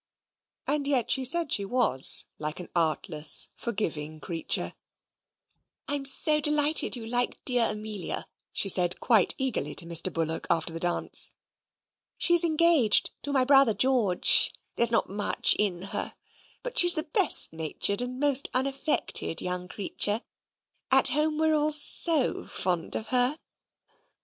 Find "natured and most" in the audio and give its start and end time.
17.53-18.49